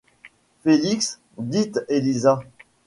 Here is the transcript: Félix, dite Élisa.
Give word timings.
Félix, 0.63 1.19
dite 1.37 1.77
Élisa. 1.87 2.39